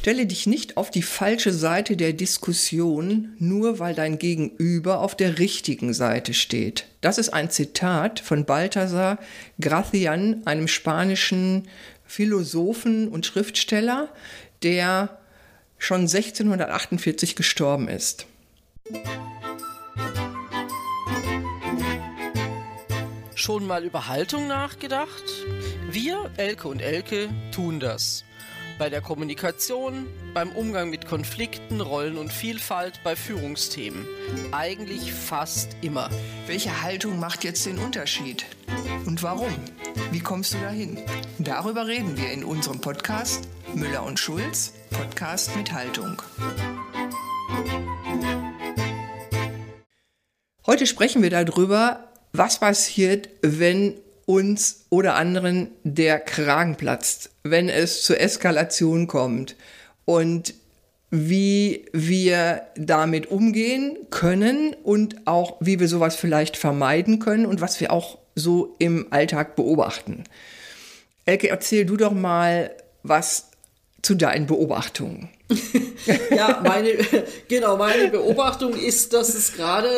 [0.00, 5.38] Stelle dich nicht auf die falsche Seite der Diskussion, nur weil dein Gegenüber auf der
[5.38, 6.86] richtigen Seite steht.
[7.02, 9.18] Das ist ein Zitat von Balthasar
[9.60, 11.68] Gracian, einem spanischen
[12.06, 14.08] Philosophen und Schriftsteller,
[14.62, 15.20] der
[15.76, 18.24] schon 1648 gestorben ist.
[23.34, 25.24] Schon mal über Haltung nachgedacht?
[25.90, 28.24] Wir, Elke und Elke, tun das.
[28.80, 34.06] Bei der Kommunikation, beim Umgang mit Konflikten, Rollen und Vielfalt, bei Führungsthemen.
[34.52, 36.08] Eigentlich fast immer.
[36.46, 38.46] Welche Haltung macht jetzt den Unterschied?
[39.04, 39.52] Und warum?
[40.12, 40.96] Wie kommst du dahin?
[41.38, 46.22] Darüber reden wir in unserem Podcast Müller und Schulz, Podcast mit Haltung.
[50.64, 58.04] Heute sprechen wir darüber, was passiert, wenn uns oder anderen der Kragen platzt, wenn es
[58.04, 59.56] zur Eskalation kommt
[60.04, 60.54] und
[61.10, 67.80] wie wir damit umgehen können und auch wie wir sowas vielleicht vermeiden können und was
[67.80, 70.22] wir auch so im Alltag beobachten.
[71.24, 72.70] Elke, erzähl du doch mal
[73.02, 73.49] was
[74.02, 75.28] zu deinen Beobachtungen.
[76.30, 76.92] ja, meine,
[77.48, 79.88] genau, meine Beobachtung ist, dass es gerade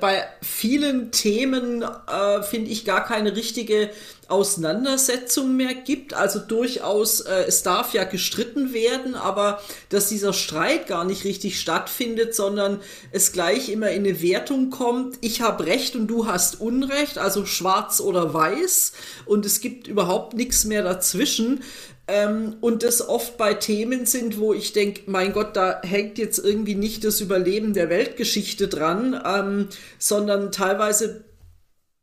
[0.00, 3.90] bei vielen Themen, äh, finde ich, gar keine richtige
[4.28, 6.14] Auseinandersetzung mehr gibt.
[6.14, 11.58] Also durchaus, äh, es darf ja gestritten werden, aber dass dieser Streit gar nicht richtig
[11.58, 16.60] stattfindet, sondern es gleich immer in eine Wertung kommt, ich habe Recht und du hast
[16.60, 18.92] Unrecht, also schwarz oder weiß
[19.26, 21.62] und es gibt überhaupt nichts mehr dazwischen.
[22.10, 26.38] Ähm, und das oft bei Themen sind, wo ich denke, mein Gott, da hängt jetzt
[26.38, 31.24] irgendwie nicht das Überleben der Weltgeschichte dran, ähm, sondern teilweise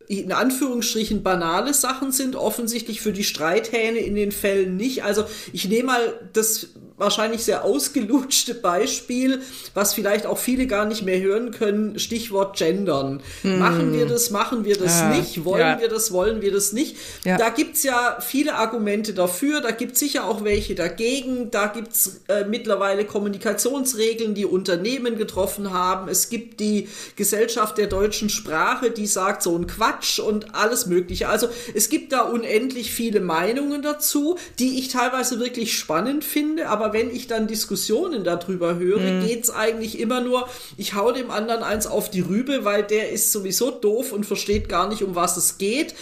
[0.07, 5.03] in Anführungsstrichen banale Sachen sind, offensichtlich für die Streithähne in den Fällen nicht.
[5.03, 9.41] Also ich nehme mal das wahrscheinlich sehr ausgelutschte Beispiel,
[9.73, 13.21] was vielleicht auch viele gar nicht mehr hören können, Stichwort Gendern.
[13.43, 13.59] Hm.
[13.59, 15.09] Machen wir das, machen wir das ja.
[15.09, 15.79] nicht, wollen ja.
[15.79, 16.97] wir das, wollen wir das nicht.
[17.23, 17.37] Ja.
[17.37, 22.45] Da gibt's ja viele Argumente dafür, da gibt's sicher auch welche dagegen, da gibt's äh,
[22.45, 26.09] mittlerweile Kommunikationsregeln, die Unternehmen getroffen haben.
[26.09, 31.29] Es gibt die Gesellschaft der deutschen Sprache, die sagt so ein Quatsch und alles Mögliche.
[31.29, 36.86] Also es gibt da unendlich viele Meinungen dazu, die ich teilweise wirklich spannend finde, aber
[36.87, 39.27] aber wenn ich dann Diskussionen darüber höre, mhm.
[39.27, 43.11] geht es eigentlich immer nur, ich hau dem anderen eins auf die Rübe, weil der
[43.11, 45.95] ist sowieso doof und versteht gar nicht, um was es geht.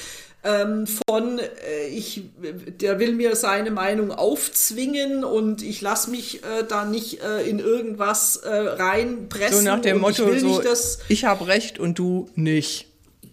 [0.44, 2.22] Ähm, von äh, ich,
[2.80, 7.58] der will mir seine Meinung aufzwingen und ich lasse mich äh, da nicht äh, in
[7.58, 9.58] irgendwas äh, reinpressen.
[9.58, 10.62] So nach dem Motto, ich, so,
[11.10, 12.86] ich habe recht und du nicht.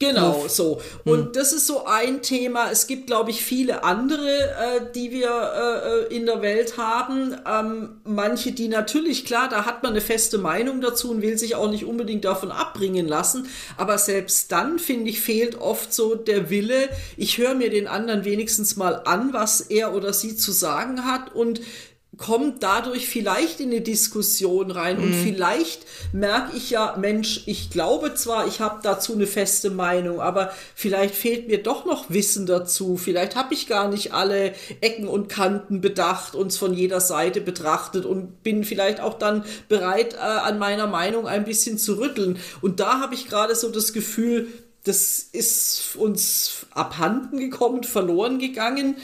[0.02, 0.80] Genau, so.
[1.04, 1.32] Und hm.
[1.32, 2.70] das ist so ein Thema.
[2.72, 7.36] Es gibt, glaube ich, viele andere, äh, die wir äh, äh, in der Welt haben.
[7.48, 11.54] Ähm, manche, die natürlich, klar, da hat man eine feste Meinung dazu und will sich
[11.54, 13.46] auch nicht unbedingt davon abbringen lassen.
[13.76, 18.24] Aber selbst dann, finde ich, fehlt oft so der Wille, ich höre mir den anderen
[18.24, 21.60] wenigstens mal an, was er oder sie zu sagen hat und
[22.18, 25.04] kommt dadurch vielleicht in eine Diskussion rein mhm.
[25.04, 30.20] und vielleicht merke ich ja, Mensch, ich glaube zwar, ich habe dazu eine feste Meinung,
[30.20, 32.98] aber vielleicht fehlt mir doch noch Wissen dazu.
[32.98, 34.52] Vielleicht habe ich gar nicht alle
[34.82, 40.14] Ecken und Kanten bedacht, uns von jeder Seite betrachtet und bin vielleicht auch dann bereit,
[40.14, 42.38] äh, an meiner Meinung ein bisschen zu rütteln.
[42.60, 44.48] Und da habe ich gerade so das Gefühl,
[44.84, 48.96] das ist uns abhanden gekommen, verloren gegangen.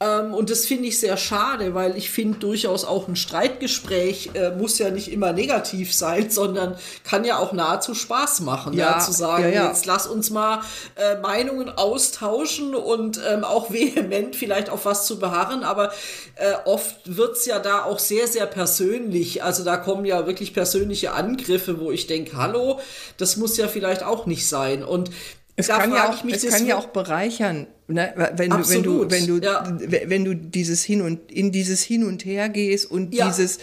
[0.00, 4.50] Ähm, und das finde ich sehr schade, weil ich finde durchaus auch ein Streitgespräch äh,
[4.50, 8.98] muss ja nicht immer negativ sein, sondern kann ja auch nahezu Spaß machen, ja, ja
[9.00, 9.68] zu sagen, ja, ja.
[9.68, 10.62] jetzt lass uns mal
[10.94, 15.92] äh, Meinungen austauschen und ähm, auch vehement vielleicht auf was zu beharren, aber
[16.36, 19.42] äh, oft wird's ja da auch sehr, sehr persönlich.
[19.42, 22.80] Also da kommen ja wirklich persönliche Angriffe, wo ich denke, hallo,
[23.16, 24.84] das muss ja vielleicht auch nicht sein.
[24.84, 25.10] Und
[25.58, 28.12] es da kann, ja auch, es kann ja auch bereichern, ne?
[28.36, 29.78] wenn, du, wenn du, wenn du, ja.
[30.06, 33.26] wenn du dieses hin und in dieses Hin und Her gehst und ja.
[33.26, 33.58] dieses,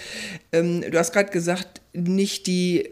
[0.51, 2.89] ähm, du hast gerade gesagt, nicht die,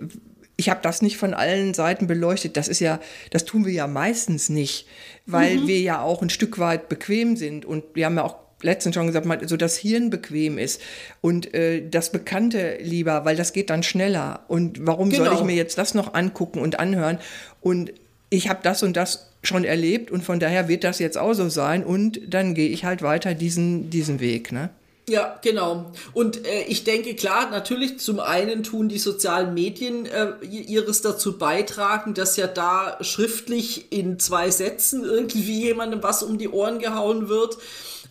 [0.56, 2.56] ich habe das nicht von allen Seiten beleuchtet.
[2.56, 4.88] Das ist ja, das tun wir ja meistens nicht,
[5.26, 5.68] weil mhm.
[5.68, 9.08] wir ja auch ein Stück weit bequem sind und wir haben ja auch letztens schon
[9.08, 10.80] gesagt, so das Hirn bequem ist
[11.20, 14.46] und äh, das Bekannte lieber, weil das geht dann schneller.
[14.48, 15.26] Und warum genau.
[15.26, 17.20] soll ich mir jetzt das noch angucken und anhören?
[17.60, 17.92] Und
[18.34, 21.50] ich habe das und das schon erlebt und von daher wird das jetzt auch so
[21.50, 24.52] sein und dann gehe ich halt weiter diesen, diesen Weg.
[24.52, 24.70] Ne?
[25.08, 25.92] Ja, genau.
[26.14, 31.38] Und äh, ich denke, klar, natürlich zum einen tun die sozialen Medien äh, ihres dazu
[31.38, 37.30] beitragen, dass ja da schriftlich in zwei Sätzen irgendwie jemandem was um die Ohren gehauen
[37.30, 37.58] wird.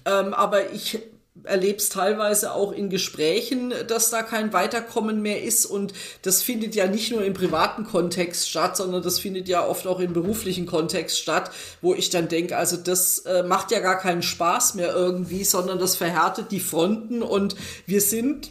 [0.04, 1.00] Ähm, aber ich
[1.44, 5.66] erlebe es teilweise auch in Gesprächen, dass da kein Weiterkommen mehr ist.
[5.66, 5.92] Und
[6.22, 10.00] das findet ja nicht nur im privaten Kontext statt, sondern das findet ja oft auch
[10.00, 11.50] im beruflichen Kontext statt,
[11.80, 15.78] wo ich dann denke, also das äh, macht ja gar keinen Spaß mehr irgendwie, sondern
[15.78, 17.56] das verhärtet die Fronten und
[17.86, 18.50] wir sind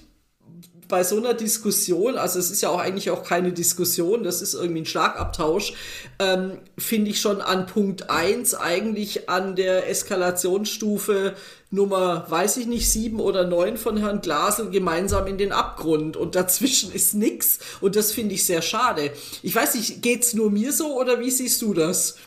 [0.91, 4.53] bei so einer Diskussion, also es ist ja auch eigentlich auch keine Diskussion, das ist
[4.53, 5.73] irgendwie ein Schlagabtausch,
[6.19, 11.33] ähm, finde ich schon an Punkt 1 eigentlich an der Eskalationsstufe
[11.71, 16.35] Nummer, weiß ich nicht, 7 oder 9 von Herrn Glasel gemeinsam in den Abgrund und
[16.35, 19.11] dazwischen ist nichts und das finde ich sehr schade.
[19.41, 22.17] Ich weiß nicht, geht's nur mir so oder wie siehst du das?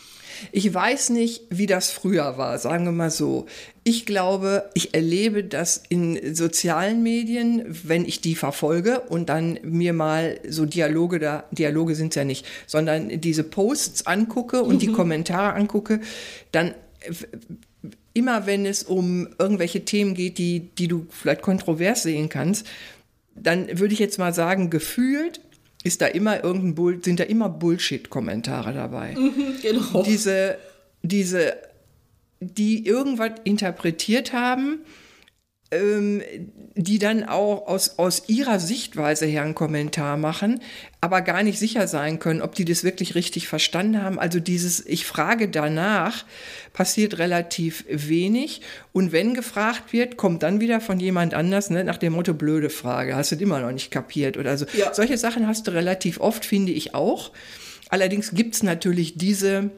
[0.52, 3.46] Ich weiß nicht, wie das früher war, sagen wir mal so.
[3.82, 9.92] Ich glaube, ich erlebe das in sozialen Medien, wenn ich die verfolge und dann mir
[9.92, 14.78] mal so Dialoge da, Dialoge sind es ja nicht, sondern diese Posts angucke und mhm.
[14.78, 16.00] die Kommentare angucke,
[16.52, 16.74] dann
[18.14, 22.66] immer wenn es um irgendwelche Themen geht, die, die du vielleicht kontrovers sehen kannst,
[23.34, 25.40] dann würde ich jetzt mal sagen, gefühlt
[25.84, 29.14] ist da immer irgendein Bull, sind da immer Bullshit-Kommentare dabei.
[29.14, 30.02] Mhm, genau.
[30.02, 30.56] Diese,
[31.02, 31.56] diese,
[32.40, 34.80] die irgendwas interpretiert haben,
[35.74, 36.22] ähm,
[36.76, 40.60] die dann auch aus, aus ihrer Sichtweise her einen Kommentar machen,
[41.00, 44.18] aber gar nicht sicher sein können, ob die das wirklich richtig verstanden haben.
[44.18, 46.24] Also dieses Ich frage danach
[46.72, 48.60] passiert relativ wenig.
[48.92, 52.70] Und wenn gefragt wird, kommt dann wieder von jemand anders ne, nach dem Motto blöde
[52.70, 54.66] Frage, hast du immer noch nicht kapiert oder so.
[54.76, 54.94] Ja.
[54.94, 57.32] Solche Sachen hast du relativ oft, finde ich auch.
[57.88, 59.70] Allerdings gibt es natürlich diese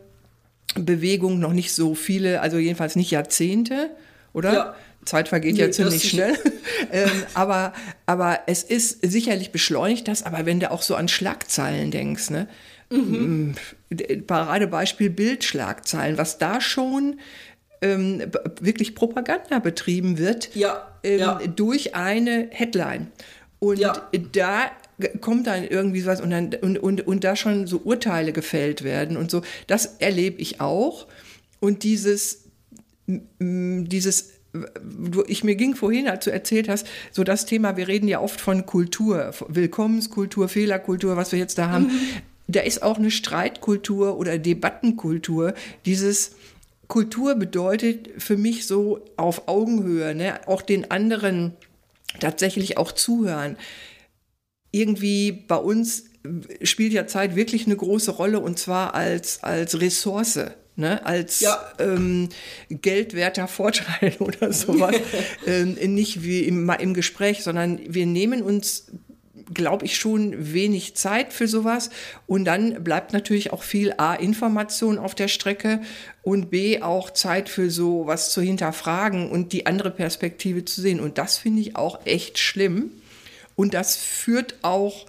[0.75, 3.90] Bewegung noch nicht so viele, also jedenfalls nicht Jahrzehnte,
[4.32, 4.52] oder?
[4.52, 4.76] Ja.
[5.06, 6.35] Zeit vergeht nee, ja ziemlich schnell.
[6.93, 7.73] ähm, aber,
[8.05, 12.49] aber es ist sicherlich beschleunigt das, aber wenn du auch so an Schlagzeilen denkst, ne?
[12.91, 13.55] Mhm.
[13.91, 17.19] Mm, Paradebeispiel Bildschlagzeilen, was da schon
[17.82, 18.23] ähm,
[18.61, 21.41] wirklich Propaganda betrieben wird ja, ähm, ja.
[21.47, 23.09] durch eine Headline.
[23.59, 24.09] Und ja.
[24.32, 24.70] da
[25.20, 29.17] kommt dann irgendwie was und, dann, und, und, und da schon so Urteile gefällt werden
[29.17, 29.43] und so.
[29.67, 31.06] Das erlebe ich auch.
[31.61, 32.44] Und dieses,
[33.06, 34.32] dieses
[35.26, 38.41] ich mir ging vorhin, als du erzählt hast, so das Thema, wir reden ja oft
[38.41, 41.85] von Kultur, Willkommenskultur, Fehlerkultur, was wir jetzt da haben.
[41.85, 42.00] Mhm.
[42.49, 45.55] Da ist auch eine Streitkultur oder Debattenkultur.
[45.85, 46.32] Dieses
[46.87, 50.47] Kultur bedeutet für mich so auf Augenhöhe, ne?
[50.47, 51.55] auch den anderen
[52.20, 53.56] tatsächlich auch zuhören.
[54.70, 56.05] Irgendwie bei uns
[56.62, 60.38] spielt ja Zeit wirklich eine große Rolle und zwar als, als Ressource
[60.76, 61.58] ne, als ja.
[61.78, 62.28] ähm,
[62.70, 64.96] geldwerter Vorteil oder sowas.
[65.46, 68.87] ähm, nicht wie im, im Gespräch, sondern wir nehmen uns
[69.52, 71.90] glaube ich, schon wenig Zeit für sowas.
[72.26, 75.81] Und dann bleibt natürlich auch viel A, Information auf der Strecke
[76.23, 80.99] und B, auch Zeit für sowas zu hinterfragen und die andere Perspektive zu sehen.
[80.99, 82.90] Und das finde ich auch echt schlimm.
[83.55, 85.06] Und das führt auch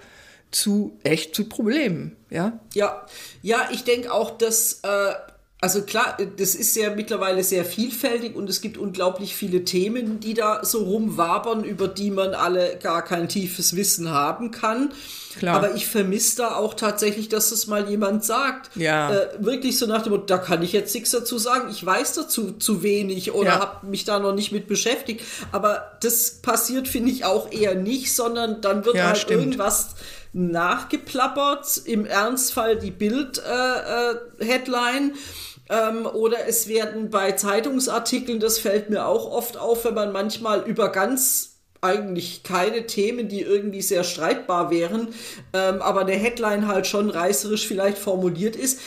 [0.52, 2.60] zu echt zu Problemen, ja?
[2.74, 3.06] Ja,
[3.42, 5.14] ja, ich denke auch, dass äh,
[5.60, 10.36] also klar, das ist ja mittlerweile sehr vielfältig und es gibt unglaublich viele Themen, die
[10.36, 14.92] da so rumwabern, über die man alle gar kein tiefes Wissen haben kann.
[15.40, 15.56] Klar.
[15.56, 18.76] Aber ich vermisse da auch tatsächlich, dass das mal jemand sagt.
[18.76, 19.12] Ja.
[19.12, 21.70] Äh, wirklich so nach dem Motto, da kann ich jetzt nichts dazu sagen.
[21.72, 23.60] Ich weiß dazu zu wenig oder ja.
[23.60, 25.24] habe mich da noch nicht mit beschäftigt.
[25.52, 29.42] Aber das passiert, finde ich, auch eher nicht, sondern dann wird ja, halt stimmt.
[29.42, 29.96] irgendwas
[30.34, 31.82] nachgeplappert.
[31.86, 35.12] Im Ernstfall die Bild-Headline.
[35.12, 35.18] Äh, äh,
[35.70, 40.62] ähm, oder es werden bei Zeitungsartikeln, das fällt mir auch oft auf, wenn man manchmal
[40.62, 45.10] über ganz eigentlich keine Themen, die irgendwie sehr streitbar wären,
[45.54, 48.80] ähm, aber der Headline halt schon reißerisch vielleicht formuliert ist,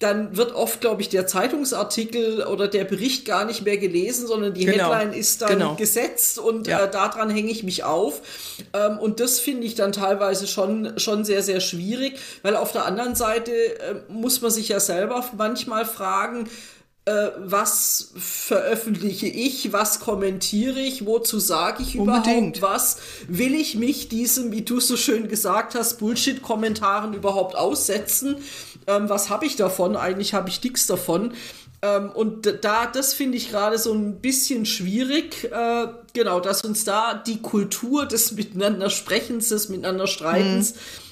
[0.00, 4.52] dann wird oft, glaube ich, der Zeitungsartikel oder der Bericht gar nicht mehr gelesen, sondern
[4.52, 4.92] die genau.
[4.92, 5.74] Headline ist dann genau.
[5.76, 6.84] gesetzt und ja.
[6.84, 8.20] äh, daran hänge ich mich auf.
[8.72, 12.86] Ähm, und das finde ich dann teilweise schon, schon sehr, sehr schwierig, weil auf der
[12.86, 16.48] anderen Seite äh, muss man sich ja selber manchmal fragen,
[17.06, 22.58] äh, was veröffentliche ich, was kommentiere ich, wozu sage ich Unbedingt.
[22.58, 22.96] überhaupt was,
[23.28, 28.36] will ich mich diesem, wie du so schön gesagt hast, Bullshit-Kommentaren überhaupt aussetzen,
[28.86, 31.34] ähm, was habe ich davon, eigentlich habe ich nichts davon.
[31.82, 36.84] Ähm, und da, das finde ich gerade so ein bisschen schwierig, äh, genau, dass uns
[36.84, 41.03] da die Kultur des Miteinander Sprechens, des Miteinander Streitens mhm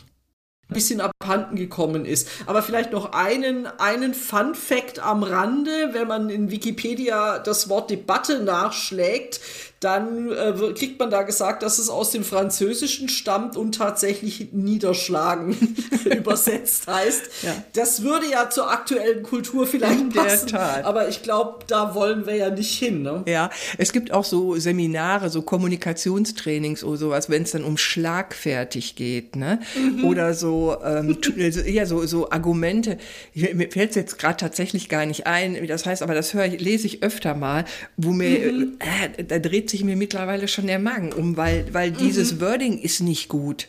[0.72, 2.28] bisschen abhanden gekommen ist.
[2.46, 7.90] Aber vielleicht noch einen, einen Fun Fact am Rande, wenn man in Wikipedia das Wort
[7.90, 9.40] Debatte nachschlägt,
[9.82, 15.56] dann äh, kriegt man da gesagt, dass es aus dem Französischen stammt und tatsächlich niederschlagen
[16.04, 17.22] übersetzt heißt.
[17.42, 17.64] Ja.
[17.72, 22.36] Das würde ja zur aktuellen Kultur vielleicht In passen, aber ich glaube, da wollen wir
[22.36, 23.02] ja nicht hin.
[23.02, 23.24] Ne?
[23.26, 28.94] Ja, es gibt auch so Seminare, so Kommunikationstrainings oder sowas, wenn es dann um schlagfertig
[28.94, 29.58] geht, ne?
[29.74, 30.04] Mhm.
[30.04, 31.18] Oder so, ähm,
[31.66, 32.98] ja, so, so Argumente.
[33.34, 36.46] Mir fällt es jetzt gerade tatsächlich gar nicht ein, wie das heißt, aber das höre
[36.46, 37.64] ich, lese ich öfter mal,
[37.96, 38.78] wo mir, mhm.
[38.78, 41.96] äh, da dreht sich mir mittlerweile schon der Magen um, weil, weil mhm.
[41.96, 43.68] dieses Wording ist nicht gut.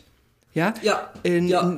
[0.53, 0.73] Ja?
[0.83, 1.11] Ja.
[1.23, 1.75] Äh, ja.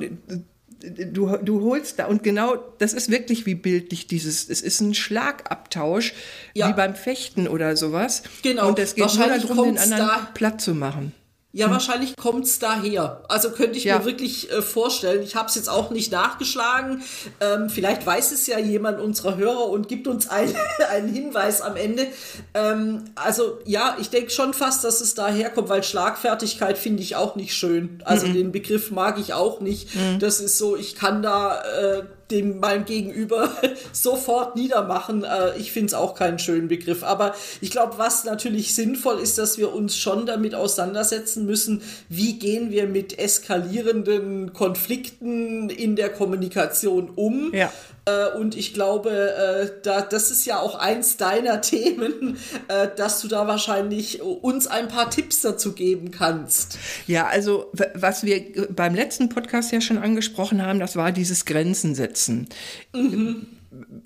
[1.12, 4.94] Du, du holst da und genau das ist wirklich wie bildlich dieses es ist ein
[4.94, 6.14] Schlagabtausch
[6.54, 6.70] ja.
[6.70, 10.76] wie beim Fechten oder sowas genau und es geht nur darum den anderen platt zu
[10.76, 11.12] machen
[11.56, 11.74] ja, hm.
[11.74, 13.22] wahrscheinlich kommt's daher.
[13.30, 14.00] Also könnte ich ja.
[14.00, 15.24] mir wirklich äh, vorstellen.
[15.24, 17.02] Ich habe es jetzt auch nicht nachgeschlagen.
[17.40, 20.54] Ähm, vielleicht weiß es ja jemand unserer Hörer und gibt uns ein,
[20.92, 22.08] einen Hinweis am Ende.
[22.54, 27.16] Ähm, also ja, ich denke schon fast, dass es daher kommt, weil Schlagfertigkeit finde ich
[27.16, 28.04] auch nicht schön.
[28.04, 28.34] Also mhm.
[28.34, 29.96] den Begriff mag ich auch nicht.
[29.96, 30.20] Mhm.
[30.20, 33.52] Das ist so, ich kann da äh, dem meinem Gegenüber
[33.92, 35.24] sofort niedermachen.
[35.24, 37.04] Äh, ich finde es auch keinen schönen Begriff.
[37.04, 42.40] Aber ich glaube, was natürlich sinnvoll ist, dass wir uns schon damit auseinandersetzen müssen, wie
[42.40, 47.54] gehen wir mit eskalierenden Konflikten in der Kommunikation um.
[47.54, 47.72] Ja.
[48.06, 53.22] Äh, und ich glaube, äh, da, das ist ja auch eins deiner Themen, äh, dass
[53.22, 56.78] du da wahrscheinlich uns ein paar Tipps dazu geben kannst.
[57.08, 61.96] Ja, also was wir beim letzten Podcast ja schon angesprochen haben, das war dieses Grenzen
[61.96, 62.48] setzen.
[62.94, 63.48] Mhm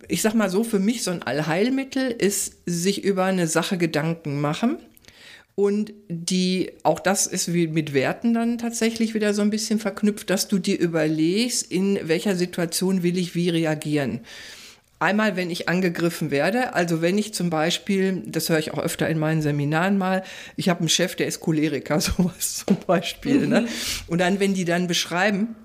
[0.07, 4.41] ich sag mal so, für mich so ein Allheilmittel ist, sich über eine Sache Gedanken
[4.41, 4.79] machen
[5.59, 10.29] und die, auch das ist wie mit Werten dann tatsächlich wieder so ein bisschen verknüpft,
[10.29, 14.21] dass du dir überlegst, in welcher Situation will ich wie reagieren.
[14.99, 19.09] Einmal, wenn ich angegriffen werde, also wenn ich zum Beispiel, das höre ich auch öfter
[19.09, 20.23] in meinen Seminaren mal,
[20.55, 23.39] ich habe einen Chef, der ist Choleriker, sowas zum Beispiel.
[23.39, 23.45] Ne?
[23.45, 23.65] Mhm.
[23.65, 23.67] Ne?
[24.07, 25.57] Und dann, wenn die dann beschreiben,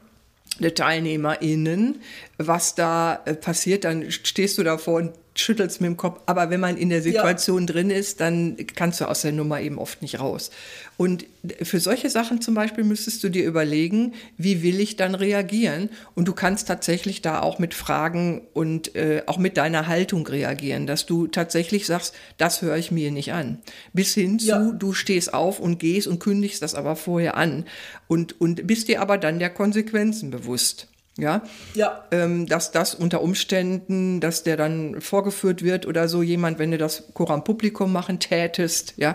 [0.58, 2.00] der TeilnehmerInnen,
[2.38, 6.20] was da äh, passiert, dann stehst du davor und schüttelst mit dem Kopf.
[6.26, 7.72] Aber wenn man in der Situation ja.
[7.72, 10.50] drin ist, dann kannst du aus der Nummer eben oft nicht raus.
[10.96, 11.26] Und
[11.62, 15.90] für solche Sachen zum Beispiel müsstest du dir überlegen, wie will ich dann reagieren?
[16.14, 20.86] Und du kannst tatsächlich da auch mit Fragen und äh, auch mit deiner Haltung reagieren,
[20.86, 23.58] dass du tatsächlich sagst, das höre ich mir nicht an.
[23.92, 24.70] Bis hin zu, ja.
[24.70, 27.64] du stehst auf und gehst und kündigst das aber vorher an
[28.06, 30.86] und, und bist dir aber dann der Konsequenzen bewusst.
[31.16, 31.42] Ja,
[31.75, 32.04] ja.
[32.11, 36.78] Ähm, dass das unter Umständen, dass der dann vorgeführt wird oder so jemand, wenn du
[36.78, 39.14] das Koran Publikum machen tätest, ja.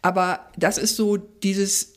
[0.00, 1.94] Aber das ist so dieses,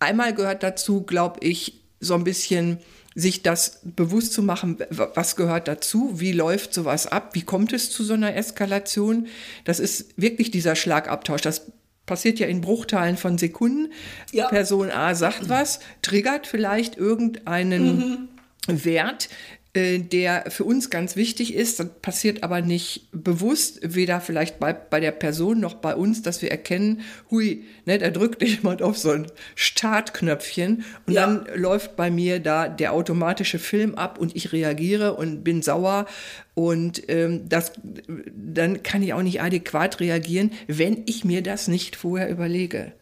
[0.00, 2.78] einmal gehört dazu, glaube ich, so ein bisschen
[3.14, 7.90] sich das bewusst zu machen, was gehört dazu, wie läuft sowas ab, wie kommt es
[7.90, 9.26] zu so einer Eskalation.
[9.64, 11.42] Das ist wirklich dieser Schlagabtausch.
[11.42, 11.72] Das
[12.06, 13.92] passiert ja in Bruchteilen von Sekunden.
[14.32, 14.48] Ja.
[14.48, 18.28] Person A sagt was, triggert vielleicht irgendeinen mhm.
[18.66, 19.28] Wert,
[19.74, 24.74] äh, der für uns ganz wichtig ist, das passiert aber nicht bewusst, weder vielleicht bei,
[24.74, 27.00] bei der Person noch bei uns, dass wir erkennen,
[27.30, 31.26] hui, ne, da drückt jemand auf so ein Startknöpfchen und ja.
[31.26, 36.04] dann läuft bei mir da der automatische Film ab und ich reagiere und bin sauer
[36.52, 37.72] und ähm, das,
[38.36, 42.92] dann kann ich auch nicht adäquat reagieren, wenn ich mir das nicht vorher überlege.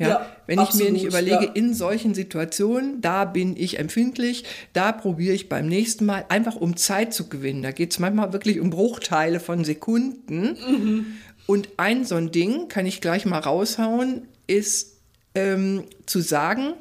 [0.00, 1.52] Ja, ja wenn ich absolut, mir nicht überlege, ja.
[1.52, 6.76] in solchen Situationen, da bin ich empfindlich, da probiere ich beim nächsten Mal einfach um
[6.76, 7.62] Zeit zu gewinnen.
[7.62, 10.56] Da geht es manchmal wirklich um Bruchteile von Sekunden.
[10.66, 11.06] Mhm.
[11.46, 14.96] Und ein so ein Ding, kann ich gleich mal raushauen, ist
[15.34, 16.72] ähm, zu sagen,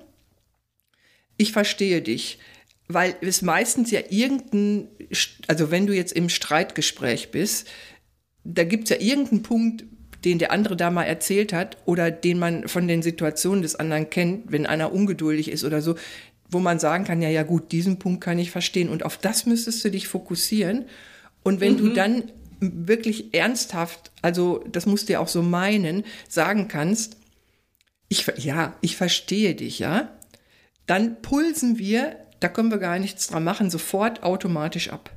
[1.37, 2.39] ich verstehe dich.
[2.87, 4.87] Weil es meistens ja irgendein,
[5.47, 7.67] also wenn du jetzt im Streitgespräch bist,
[8.43, 9.83] da gibt es ja irgendeinen Punkt,
[10.25, 14.09] den der andere da mal erzählt hat oder den man von den Situationen des anderen
[14.09, 15.95] kennt, wenn einer ungeduldig ist oder so,
[16.49, 19.45] wo man sagen kann, ja, ja gut, diesen Punkt kann ich verstehen und auf das
[19.45, 20.85] müsstest du dich fokussieren.
[21.43, 21.77] Und wenn mhm.
[21.77, 22.23] du dann
[22.59, 27.17] wirklich ernsthaft, also das musst du ja auch so meinen, sagen kannst,
[28.09, 30.09] ich, ja, ich verstehe dich, ja,
[30.87, 35.11] dann pulsen wir, da können wir gar nichts dran machen, sofort automatisch ab.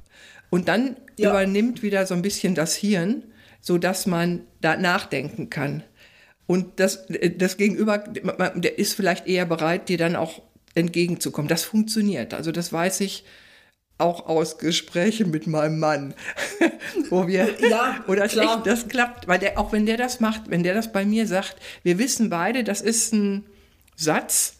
[0.51, 1.31] Und dann ja.
[1.31, 3.25] übernimmt wieder so ein bisschen das Hirn
[3.63, 5.83] so dass man da nachdenken kann.
[6.47, 7.07] Und das,
[7.39, 10.43] das Gegenüber, der ist vielleicht eher bereit, dir dann auch
[10.75, 11.49] entgegenzukommen.
[11.49, 12.35] Das funktioniert.
[12.35, 13.25] Also das weiß ich
[13.99, 16.15] auch aus Gesprächen mit meinem Mann,
[17.11, 18.57] wo wir ja, oder klar.
[18.57, 21.27] Echt, das klappt, weil der auch wenn der das macht, wenn der das bei mir
[21.27, 23.47] sagt, wir wissen beide, das ist ein
[23.95, 24.57] Satz,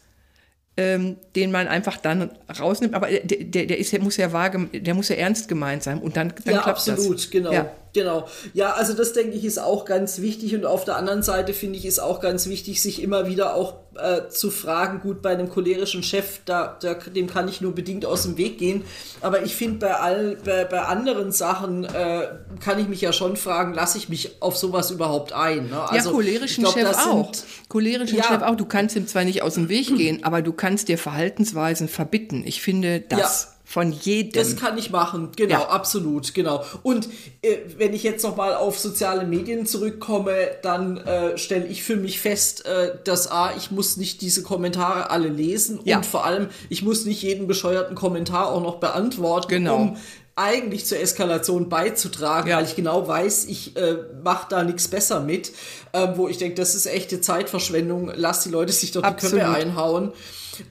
[0.77, 4.67] ähm, den man einfach dann rausnimmt, aber der, der, der ist, der muss ja vage,
[4.79, 7.29] der muss ja ernst gemeint sein und dann, dann ja, klappt absolut, das.
[7.29, 7.51] genau.
[7.51, 7.61] Ja.
[7.63, 7.82] Genau.
[8.53, 11.77] Ja, also das denke ich ist auch ganz wichtig und auf der anderen Seite finde
[11.77, 15.49] ich ist auch ganz wichtig, sich immer wieder auch äh, zu fragen, gut, bei einem
[15.49, 18.83] cholerischen Chef, da, da, dem kann ich nur bedingt aus dem Weg gehen,
[19.21, 23.37] aber ich finde bei all, bei, bei anderen Sachen äh, kann ich mich ja schon
[23.37, 25.69] fragen, lasse ich mich auf sowas überhaupt ein?
[25.69, 25.89] Ne?
[25.89, 27.31] Also, ja, cholerischen glaub, Chef auch.
[27.69, 28.55] cholerischen ja, Chef auch.
[28.55, 32.43] Du kannst ihm zwar nicht aus dem Weg gehen, aber du kannst dir Verhaltensweisen verbitten.
[32.45, 34.33] Ich finde, das ja von jedem.
[34.33, 35.69] Das kann ich machen, genau, ja.
[35.69, 36.63] absolut, genau.
[36.83, 37.09] Und
[37.41, 42.21] äh, wenn ich jetzt nochmal auf soziale Medien zurückkomme, dann äh, stelle ich für mich
[42.21, 45.97] fest, äh, dass A, ich muss nicht diese Kommentare alle lesen ja.
[45.97, 49.75] und vor allem, ich muss nicht jeden bescheuerten Kommentar auch noch beantworten, genau.
[49.77, 49.97] um
[50.35, 52.57] eigentlich zur Eskalation beizutragen, ja.
[52.57, 55.51] weil ich genau weiß, ich äh, mache da nichts besser mit,
[55.93, 59.49] ähm, wo ich denke, das ist echte Zeitverschwendung, lass die Leute sich doch die Köpfe
[59.49, 60.11] einhauen.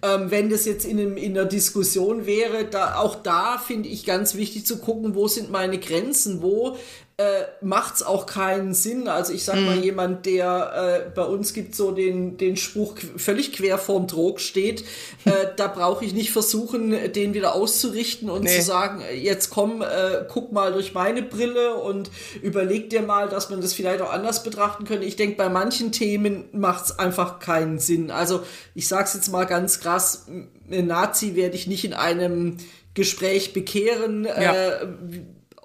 [0.02, 4.04] Ähm, wenn das jetzt in, einem, in einer Diskussion wäre, da, auch da finde ich
[4.04, 6.76] ganz wichtig zu gucken, wo sind meine Grenzen, wo
[7.23, 9.09] äh, macht es auch keinen Sinn.
[9.09, 9.67] Also ich sag mhm.
[9.67, 14.41] mal, jemand, der äh, bei uns gibt so den, den Spruch völlig quer vorm Drog
[14.41, 14.83] steht,
[15.25, 18.57] äh, da brauche ich nicht versuchen, den wieder auszurichten und nee.
[18.57, 22.11] zu sagen, jetzt komm, äh, guck mal durch meine Brille und
[22.43, 25.07] überleg dir mal, dass man das vielleicht auch anders betrachten könnte.
[25.07, 28.11] Ich denke, bei manchen Themen macht es einfach keinen Sinn.
[28.11, 28.43] Also
[28.75, 30.26] ich sag's jetzt mal ganz krass,
[30.69, 32.57] Nazi werde ich nicht in einem
[32.95, 34.25] Gespräch bekehren.
[34.25, 34.55] Ja.
[34.55, 34.87] Äh,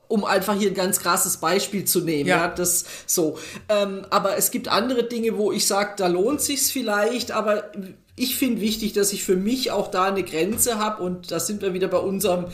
[0.08, 2.28] um einfach hier ein ganz krasses Beispiel zu nehmen.
[2.28, 3.38] Ja, ja das so.
[3.70, 7.72] Ähm, aber es gibt andere Dinge, wo ich sage, da lohnt sich's vielleicht, aber
[8.20, 11.62] ich finde wichtig, dass ich für mich auch da eine Grenze habe und da sind
[11.62, 12.46] wir wieder bei unserem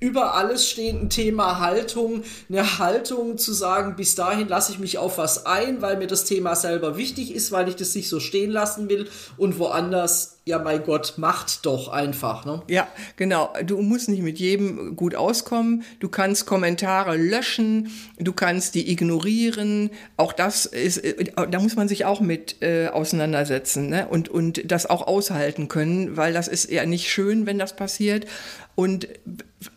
[0.00, 2.24] über alles stehenden Thema Haltung.
[2.48, 6.24] Eine Haltung zu sagen, bis dahin lasse ich mich auf was ein, weil mir das
[6.24, 10.58] Thema selber wichtig ist, weil ich das nicht so stehen lassen will und woanders ja,
[10.58, 12.44] mein Gott, macht doch einfach.
[12.44, 12.62] Ne?
[12.68, 13.52] Ja, genau.
[13.64, 15.84] Du musst nicht mit jedem gut auskommen.
[16.00, 19.90] Du kannst Kommentare löschen, du kannst die ignorieren.
[20.16, 24.08] Auch das ist, äh, da muss man sich auch mit äh, auseinandersetzen ne?
[24.08, 28.26] und, und das auch aushalten können, weil das ist ja nicht schön, wenn das passiert.
[28.74, 29.06] Und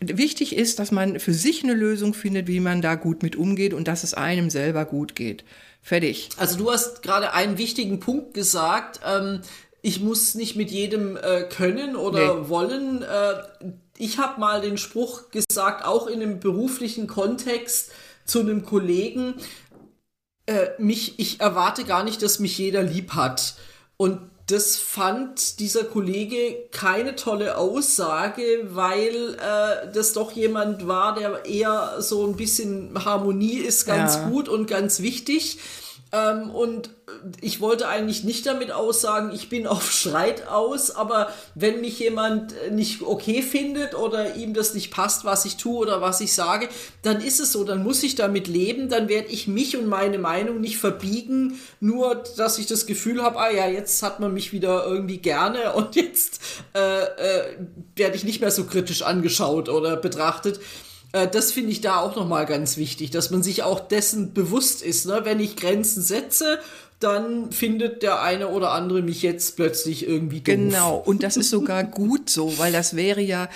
[0.00, 3.72] wichtig ist, dass man für sich eine Lösung findet, wie man da gut mit umgeht
[3.72, 5.44] und dass es einem selber gut geht.
[5.86, 6.30] Fertig.
[6.36, 8.98] Also du hast gerade einen wichtigen Punkt gesagt.
[9.06, 9.42] Ähm,
[9.82, 12.48] ich muss nicht mit jedem äh, können oder nee.
[12.48, 13.02] wollen.
[13.02, 13.34] Äh,
[13.98, 17.90] ich habe mal den Spruch gesagt, auch in einem beruflichen Kontext
[18.24, 19.34] zu einem Kollegen,
[20.46, 23.54] äh, mich, ich erwarte gar nicht, dass mich jeder lieb hat.
[23.96, 31.44] Und das fand dieser Kollege keine tolle Aussage, weil äh, das doch jemand war, der
[31.46, 34.28] eher so ein bisschen Harmonie ist ganz ja.
[34.28, 35.58] gut und ganz wichtig.
[36.16, 36.90] Ähm, und
[37.40, 42.54] ich wollte eigentlich nicht damit aussagen, ich bin auf Streit aus, aber wenn mich jemand
[42.70, 46.68] nicht okay findet oder ihm das nicht passt, was ich tue oder was ich sage,
[47.02, 50.18] dann ist es so, dann muss ich damit leben, dann werde ich mich und meine
[50.18, 54.52] Meinung nicht verbiegen, nur dass ich das Gefühl habe, ah ja, jetzt hat man mich
[54.52, 56.40] wieder irgendwie gerne und jetzt
[56.74, 57.56] äh, äh,
[57.94, 60.60] werde ich nicht mehr so kritisch angeschaut oder betrachtet.
[61.12, 64.82] Äh, das finde ich da auch nochmal ganz wichtig, dass man sich auch dessen bewusst
[64.82, 65.06] ist.
[65.06, 65.20] Ne?
[65.24, 66.58] Wenn ich Grenzen setze
[66.98, 70.44] dann findet der eine oder andere mich jetzt plötzlich irgendwie doof.
[70.46, 73.50] Genau, und das ist sogar gut so, weil das wäre ja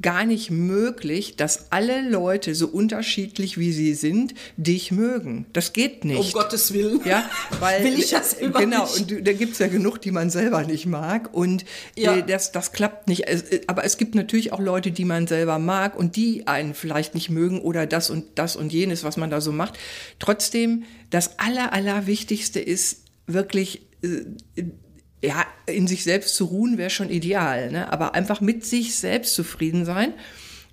[0.00, 5.44] gar nicht möglich, dass alle Leute so unterschiedlich wie sie sind, dich mögen.
[5.52, 6.34] Das geht nicht.
[6.34, 7.00] Um Gottes Willen.
[7.04, 7.28] Ja,
[7.60, 9.12] weil will ich das immer Genau, nicht.
[9.12, 12.20] und da gibt's ja genug, die man selber nicht mag und ja.
[12.22, 13.26] das, das klappt nicht.
[13.66, 17.28] Aber es gibt natürlich auch Leute, die man selber mag und die einen vielleicht nicht
[17.28, 19.78] mögen oder das und das und jenes, was man da so macht.
[20.18, 24.64] Trotzdem das Aller, Allerwichtigste ist wirklich, äh,
[25.22, 27.92] ja, in sich selbst zu ruhen wäre schon ideal, ne?
[27.92, 30.14] aber einfach mit sich selbst zufrieden sein.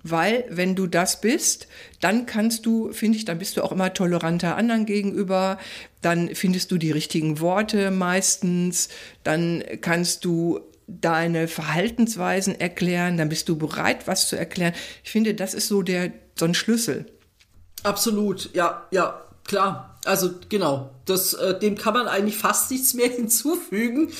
[0.06, 1.66] Weil wenn du das bist,
[2.02, 5.58] dann kannst du, finde ich, dann bist du auch immer toleranter anderen gegenüber,
[6.02, 8.90] dann findest du die richtigen Worte meistens,
[9.22, 14.74] dann kannst du deine Verhaltensweisen erklären, dann bist du bereit, was zu erklären.
[15.02, 17.06] Ich finde, das ist so der so ein Schlüssel.
[17.82, 19.93] Absolut, ja, ja, klar.
[20.04, 24.10] Also genau, das, äh, dem kann man eigentlich fast nichts mehr hinzufügen.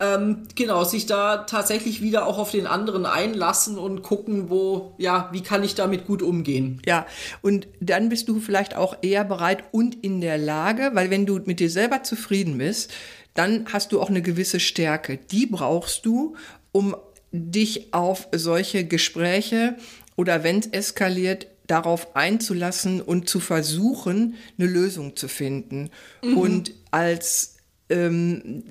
[0.00, 5.28] Ähm, genau, sich da tatsächlich wieder auch auf den anderen einlassen und gucken, wo, ja,
[5.32, 6.80] wie kann ich damit gut umgehen.
[6.86, 7.06] Ja,
[7.42, 11.40] und dann bist du vielleicht auch eher bereit und in der Lage, weil wenn du
[11.44, 12.90] mit dir selber zufrieden bist,
[13.34, 15.18] dann hast du auch eine gewisse Stärke.
[15.30, 16.36] Die brauchst du,
[16.70, 16.94] um
[17.32, 19.76] dich auf solche Gespräche
[20.16, 25.88] oder wenn es eskaliert, darauf einzulassen und zu versuchen, eine Lösung zu finden.
[26.22, 26.36] Mhm.
[26.36, 27.56] Und als
[27.88, 28.64] ähm,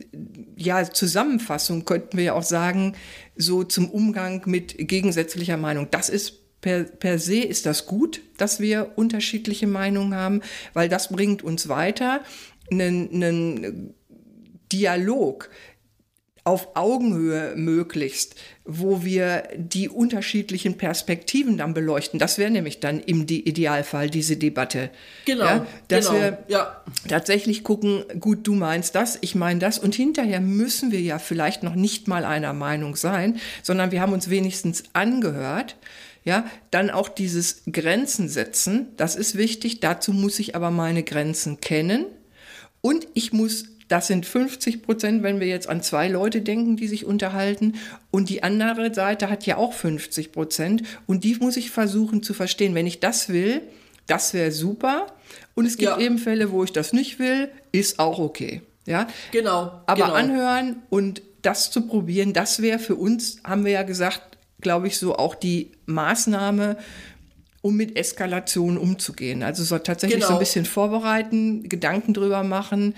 [0.56, 2.96] ja, Zusammenfassung könnten wir ja auch sagen,
[3.36, 5.88] so zum Umgang mit gegensätzlicher Meinung.
[5.90, 10.42] Das ist per, per se ist das gut, dass wir unterschiedliche Meinungen haben,
[10.74, 12.22] weil das bringt uns weiter.
[12.70, 13.96] Einen, einen
[14.72, 15.50] Dialog,
[16.44, 22.20] auf Augenhöhe möglichst, wo wir die unterschiedlichen Perspektiven dann beleuchten.
[22.20, 24.90] Das wäre nämlich dann im Idealfall diese Debatte.
[25.26, 25.46] Genau.
[25.46, 26.82] Ja, dass genau, wir ja.
[27.08, 29.78] tatsächlich gucken, gut, du meinst das, ich meine das.
[29.78, 34.14] Und hinterher müssen wir ja vielleicht noch nicht mal einer Meinung sein, sondern wir haben
[34.14, 35.76] uns wenigstens angehört.
[36.24, 39.80] Ja, dann auch dieses Grenzen setzen, das ist wichtig.
[39.80, 42.06] Dazu muss ich aber meine Grenzen kennen.
[42.82, 46.88] Und ich muss das sind 50 Prozent, wenn wir jetzt an zwei Leute denken, die
[46.88, 47.74] sich unterhalten.
[48.10, 50.84] Und die andere Seite hat ja auch 50 Prozent.
[51.08, 52.74] Und die muss ich versuchen zu verstehen.
[52.74, 53.62] Wenn ich das will,
[54.08, 55.08] das wäre super.
[55.56, 56.00] Und es gibt ja.
[56.00, 58.62] eben Fälle, wo ich das nicht will, ist auch okay.
[58.86, 59.82] Ja, genau.
[59.86, 60.14] Aber genau.
[60.14, 64.98] anhören und das zu probieren, das wäre für uns, haben wir ja gesagt, glaube ich,
[64.98, 66.78] so auch die Maßnahme,
[67.62, 69.44] um mit Eskalation umzugehen.
[69.44, 70.28] Also so tatsächlich genau.
[70.28, 70.40] so ein genau.
[70.40, 72.96] bisschen vorbereiten, Gedanken drüber machen,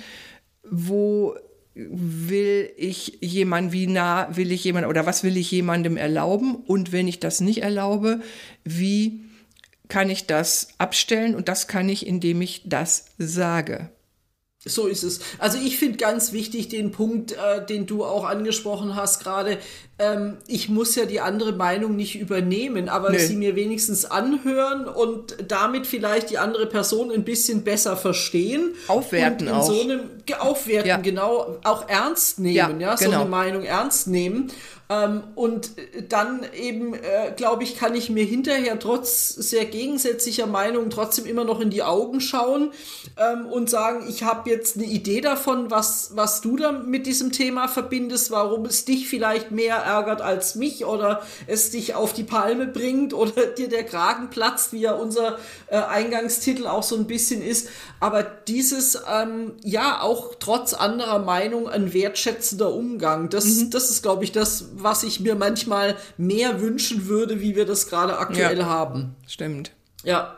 [0.69, 1.36] wo
[1.76, 6.91] will ich jemand, wie nah will ich jemand oder was will ich jemandem erlauben und
[6.91, 8.21] wenn ich das nicht erlaube,
[8.63, 9.21] wie
[9.88, 13.89] kann ich das abstellen und das kann ich, indem ich das sage.
[14.65, 15.19] So ist es.
[15.39, 19.58] Also ich finde ganz wichtig den Punkt, äh, den du auch angesprochen hast gerade.
[19.99, 23.17] Ähm, ich muss ja die andere Meinung nicht übernehmen, aber nee.
[23.17, 28.73] sie mir wenigstens anhören und damit vielleicht die andere Person ein bisschen besser verstehen.
[28.88, 29.67] Aufwerten und in auch.
[29.67, 29.99] So einem,
[30.39, 30.97] aufwerten, ja.
[30.97, 33.21] genau, auch ernst nehmen, ja, ja so genau.
[33.21, 34.51] eine Meinung ernst nehmen.
[34.89, 35.71] Ähm, und
[36.09, 41.45] dann eben, äh, glaube ich, kann ich mir hinterher trotz sehr gegensätzlicher Meinungen trotzdem immer
[41.45, 42.71] noch in die Augen schauen
[43.17, 47.31] ähm, und sagen, ich habe jetzt eine Idee davon, was, was du da mit diesem
[47.31, 52.23] Thema verbindest, warum es dich vielleicht mehr ärgert als mich oder es dich auf die
[52.23, 57.07] Palme bringt oder dir der Kragen platzt, wie ja unser äh, Eingangstitel auch so ein
[57.07, 57.69] bisschen ist.
[58.01, 63.69] Aber dieses, ähm, ja, auch trotz anderer Meinung ein wertschätzender Umgang, das, mhm.
[63.71, 67.88] das ist, glaube ich, das, was ich mir manchmal mehr wünschen würde, wie wir das
[67.88, 69.15] gerade aktuell ja, haben.
[69.28, 69.71] Stimmt.
[70.04, 70.38] Ja.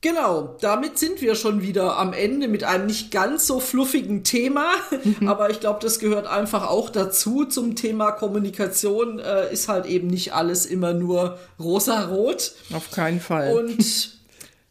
[0.00, 4.70] Genau, damit sind wir schon wieder am Ende mit einem nicht ganz so fluffigen Thema,
[5.02, 5.26] mhm.
[5.26, 9.18] aber ich glaube, das gehört einfach auch dazu zum Thema Kommunikation.
[9.18, 12.52] Äh, ist halt eben nicht alles immer nur rosa-rot.
[12.74, 13.56] Auf keinen Fall.
[13.56, 14.12] Und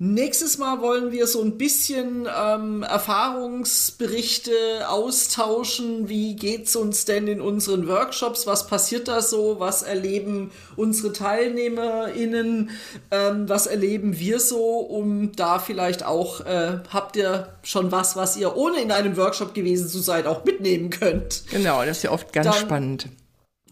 [0.05, 4.51] Nächstes Mal wollen wir so ein bisschen ähm, Erfahrungsberichte
[4.89, 6.09] austauschen.
[6.09, 8.45] Wie geht's uns denn in unseren Workshops?
[8.45, 9.61] Was passiert da so?
[9.61, 12.71] Was erleben unsere TeilnehmerInnen?
[13.11, 14.79] Ähm, was erleben wir so?
[14.79, 19.53] Um da vielleicht auch, äh, habt ihr schon was, was ihr ohne in einem Workshop
[19.53, 21.43] gewesen zu sein, auch mitnehmen könnt?
[21.49, 23.07] Genau, das ist ja oft ganz Dann, spannend.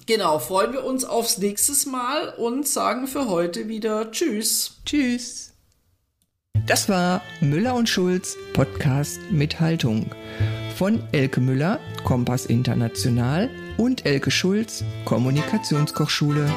[0.06, 4.78] Genau, freuen wir uns aufs nächste Mal und sagen für heute wieder Tschüss.
[4.86, 5.51] Tschüss.
[6.72, 10.06] Das war Müller und Schulz Podcast mit Haltung
[10.78, 16.50] von Elke Müller, Kompass International und Elke Schulz, Kommunikationskochschule.